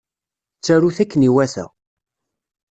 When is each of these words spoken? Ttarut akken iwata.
Ttarut 0.57 0.97
akken 1.03 1.27
iwata. 1.29 1.65